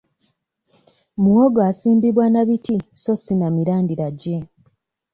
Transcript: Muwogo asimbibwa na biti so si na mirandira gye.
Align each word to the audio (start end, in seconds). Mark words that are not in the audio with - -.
Muwogo 1.21 1.59
asimbibwa 1.69 2.25
na 2.33 2.41
biti 2.47 2.75
so 3.01 3.13
si 3.23 3.33
na 3.39 3.47
mirandira 3.55 4.07
gye. 4.19 4.37